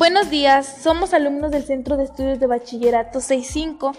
[0.00, 3.92] Buenos días, somos alumnos del Centro de Estudios de Bachillerato 65,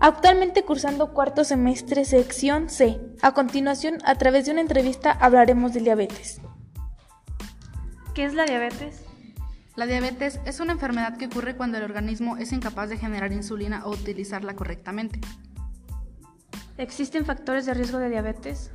[0.00, 2.98] actualmente cursando cuarto semestre sección C.
[3.20, 6.40] A continuación, a través de una entrevista hablaremos del diabetes.
[8.14, 9.04] ¿Qué es la diabetes?
[9.76, 13.84] La diabetes es una enfermedad que ocurre cuando el organismo es incapaz de generar insulina
[13.84, 15.20] o utilizarla correctamente.
[16.78, 18.70] ¿Existen factores de riesgo de diabetes?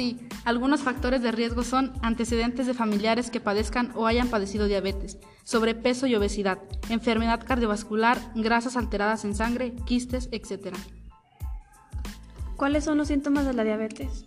[0.00, 5.18] Sí, algunos factores de riesgo son antecedentes de familiares que padezcan o hayan padecido diabetes,
[5.44, 6.56] sobrepeso y obesidad,
[6.88, 10.74] enfermedad cardiovascular, grasas alteradas en sangre, quistes, etc.
[12.56, 14.24] ¿Cuáles son los síntomas de la diabetes?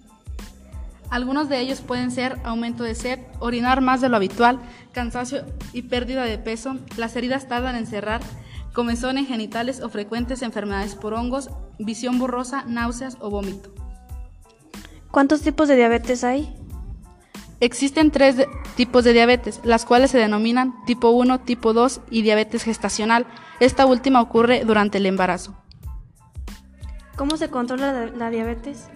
[1.10, 4.60] Algunos de ellos pueden ser aumento de sed, orinar más de lo habitual,
[4.92, 5.44] cansancio
[5.74, 8.22] y pérdida de peso, las heridas tardan en cerrar,
[8.74, 11.50] comezón en genitales o frecuentes enfermedades por hongos,
[11.80, 13.83] visión borrosa, náuseas o vómito.
[15.14, 16.52] ¿Cuántos tipos de diabetes hay?
[17.60, 22.64] Existen tres tipos de diabetes, las cuales se denominan tipo 1, tipo 2 y diabetes
[22.64, 23.28] gestacional.
[23.60, 25.56] Esta última ocurre durante el embarazo.
[27.16, 28.88] ¿Cómo se controla la diabetes?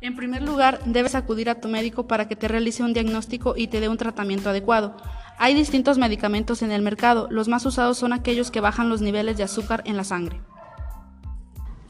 [0.00, 3.66] En primer lugar, debes acudir a tu médico para que te realice un diagnóstico y
[3.66, 4.96] te dé un tratamiento adecuado.
[5.36, 9.36] Hay distintos medicamentos en el mercado, los más usados son aquellos que bajan los niveles
[9.36, 10.40] de azúcar en la sangre.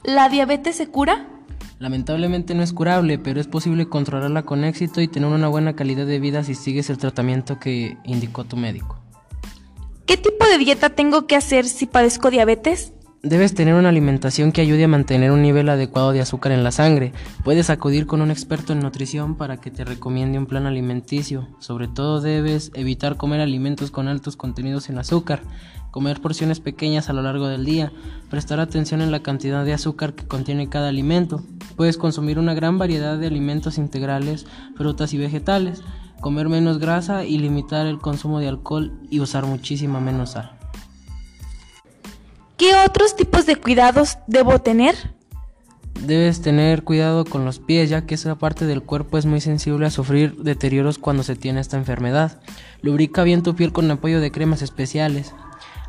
[0.02, 1.26] ¿La diabetes se cura?
[1.80, 6.04] Lamentablemente no es curable, pero es posible controlarla con éxito y tener una buena calidad
[6.04, 8.98] de vida si sigues el tratamiento que indicó tu médico.
[10.04, 12.92] ¿Qué tipo de dieta tengo que hacer si padezco diabetes?
[13.22, 16.70] Debes tener una alimentación que ayude a mantener un nivel adecuado de azúcar en la
[16.70, 17.12] sangre.
[17.44, 21.48] Puedes acudir con un experto en nutrición para que te recomiende un plan alimenticio.
[21.60, 25.40] Sobre todo debes evitar comer alimentos con altos contenidos en azúcar
[25.90, 27.92] comer porciones pequeñas a lo largo del día,
[28.28, 31.42] prestar atención en la cantidad de azúcar que contiene cada alimento.
[31.76, 35.82] Puedes consumir una gran variedad de alimentos integrales, frutas y vegetales,
[36.20, 40.52] comer menos grasa y limitar el consumo de alcohol y usar muchísima menos sal.
[42.56, 44.94] ¿Qué otros tipos de cuidados debo tener?
[46.06, 49.86] Debes tener cuidado con los pies ya que esa parte del cuerpo es muy sensible
[49.86, 52.40] a sufrir deterioros cuando se tiene esta enfermedad.
[52.82, 55.34] Lubrica bien tu piel con apoyo de cremas especiales.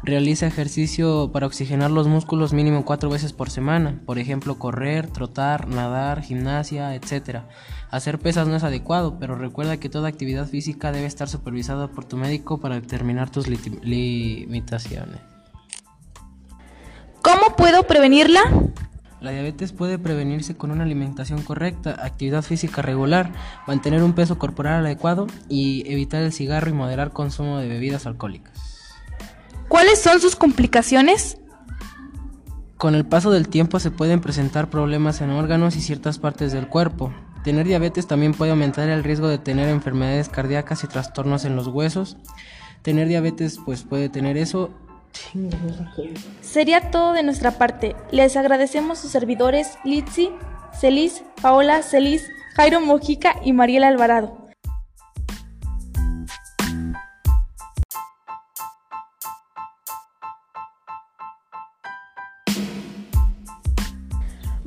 [0.04, 5.68] Realiza ejercicio para oxigenar los músculos mínimo cuatro veces por semana, por ejemplo correr, trotar,
[5.68, 7.42] nadar, gimnasia, etc.
[7.92, 12.06] Hacer pesas no es adecuado, pero recuerda que toda actividad física debe estar supervisada por
[12.06, 15.20] tu médico para determinar tus limitaciones.
[17.22, 18.42] ¿Cómo puedo prevenirla?
[19.20, 23.34] La diabetes puede prevenirse con una alimentación correcta, actividad física regular,
[23.68, 28.71] mantener un peso corporal adecuado y evitar el cigarro y moderar consumo de bebidas alcohólicas.
[29.72, 31.38] ¿Cuáles son sus complicaciones?
[32.76, 36.68] Con el paso del tiempo se pueden presentar problemas en órganos y ciertas partes del
[36.68, 37.14] cuerpo.
[37.46, 41.68] Tener diabetes también puede aumentar el riesgo de tener enfermedades cardíacas y trastornos en los
[41.68, 42.18] huesos.
[42.82, 44.72] Tener diabetes pues puede tener eso.
[46.42, 47.96] Sería todo de nuestra parte.
[48.12, 50.32] Les agradecemos sus servidores Litsi,
[50.78, 52.28] Celis, Paola, Celis,
[52.58, 54.41] Jairo Mojica y Mariela Alvarado.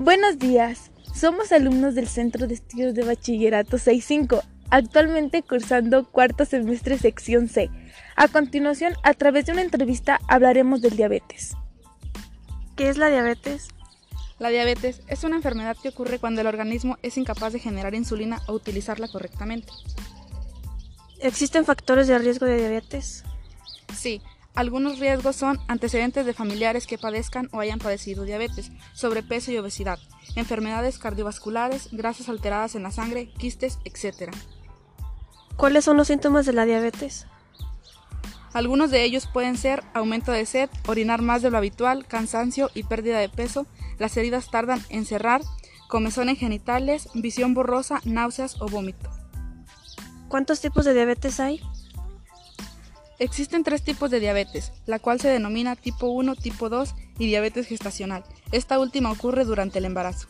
[0.05, 6.99] Buenos días, somos alumnos del Centro de Estudios de Bachillerato 65, actualmente cursando cuarto semestre
[6.99, 7.71] sección C.
[8.15, 11.57] A continuación, a través de una entrevista hablaremos del diabetes.
[12.77, 13.69] ¿Qué es la diabetes?
[14.39, 18.43] La diabetes es una enfermedad que ocurre cuando el organismo es incapaz de generar insulina
[18.47, 19.73] o utilizarla correctamente.
[21.21, 23.25] ¿Existen factores de riesgo de diabetes?
[23.97, 24.21] Sí,
[24.55, 29.99] algunos riesgos son antecedentes de familiares que padezcan o hayan padecido diabetes, sobrepeso y obesidad,
[30.37, 34.33] enfermedades cardiovasculares, grasas alteradas en la sangre, quistes, etc.
[35.57, 37.27] ¿Cuáles son los síntomas de la diabetes?
[38.53, 42.85] Algunos de ellos pueden ser aumento de sed, orinar más de lo habitual, cansancio y
[42.85, 43.67] pérdida de peso,
[43.99, 45.43] las heridas tardan en cerrar,
[45.89, 49.11] comezón en genitales, visión borrosa, náuseas o vómito.
[50.29, 51.61] ¿Cuántos tipos de diabetes hay?
[53.19, 57.67] Existen tres tipos de diabetes, la cual se denomina tipo 1, tipo 2 y diabetes
[57.67, 58.25] gestacional.
[58.53, 60.29] Esta última ocurre durante el embarazo.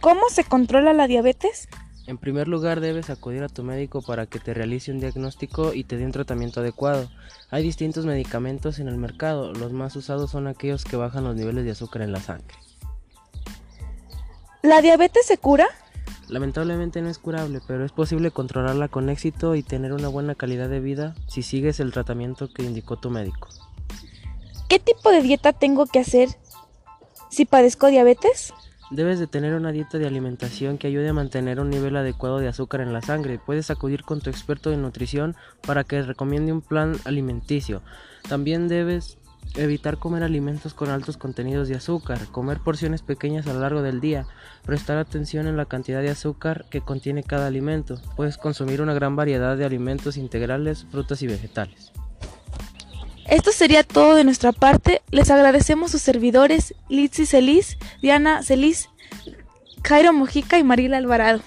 [0.00, 1.68] ¿Cómo se controla la diabetes?
[2.06, 5.84] En primer lugar debes acudir a tu médico para que te realice un diagnóstico y
[5.84, 7.10] te dé un tratamiento adecuado.
[7.50, 11.64] Hay distintos medicamentos en el mercado, los más usados son aquellos que bajan los niveles
[11.64, 12.54] de azúcar en la sangre.
[14.62, 15.66] ¿La diabetes se cura?
[16.28, 20.68] Lamentablemente no es curable, pero es posible controlarla con éxito y tener una buena calidad
[20.68, 23.48] de vida si sigues el tratamiento que indicó tu médico.
[24.68, 26.30] ¿Qué tipo de dieta tengo que hacer
[27.30, 28.54] si padezco diabetes?
[28.90, 32.48] Debes de tener una dieta de alimentación que ayude a mantener un nivel adecuado de
[32.48, 33.40] azúcar en la sangre.
[33.44, 35.34] Puedes acudir con tu experto de nutrición
[35.66, 37.82] para que recomiende un plan alimenticio.
[38.28, 39.18] También debes
[39.54, 44.00] evitar comer alimentos con altos contenidos de azúcar, comer porciones pequeñas a lo largo del
[44.00, 44.26] día,
[44.64, 48.00] prestar atención en la cantidad de azúcar que contiene cada alimento.
[48.16, 51.92] Puedes consumir una gran variedad de alimentos integrales, frutas y vegetales.
[53.26, 55.02] Esto sería todo de nuestra parte.
[55.10, 58.90] Les agradecemos sus servidores Litsi Celis, Diana Celis,
[59.82, 61.40] Jairo Mojica y Marila Alvarado.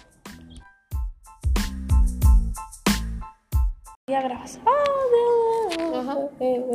[4.10, 4.60] Ya grabas.